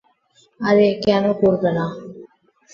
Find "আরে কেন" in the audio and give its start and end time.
0.59-1.23